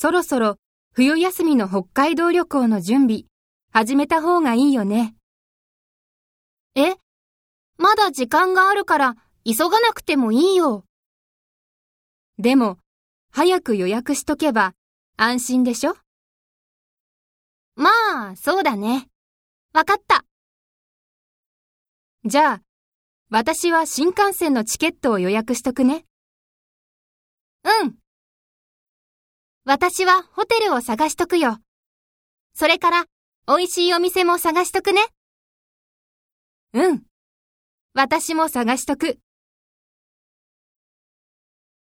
[0.00, 0.58] そろそろ
[0.92, 3.24] 冬休みの北海道旅行の準備、
[3.72, 5.16] 始めた方がいいよね。
[6.76, 6.94] え
[7.78, 10.84] まだ時間があるから急がなくてもいいよ。
[12.38, 12.78] でも、
[13.32, 14.72] 早く予約しとけば
[15.16, 15.96] 安心でしょ？
[17.74, 17.90] ま
[18.30, 19.08] あ、そうだね。
[19.74, 20.24] わかった。
[22.24, 22.62] じゃあ、
[23.30, 26.04] 私は新幹線のチケットを予約しとくね。
[29.70, 31.58] 私はホテルを探しとくよ。
[32.54, 33.04] それから、
[33.46, 35.02] 美味しいお店も探しとくね。
[36.72, 37.02] うん。
[37.92, 39.18] 私も探しとく。